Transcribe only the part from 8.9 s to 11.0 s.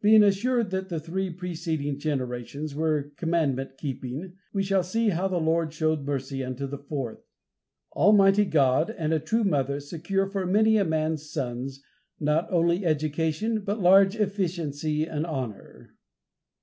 and a true mother secure for many a